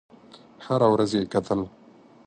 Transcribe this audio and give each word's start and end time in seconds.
هره 0.65 0.87
ورځ 0.93 1.11
یې 1.17 1.23
کتل. 1.33 1.59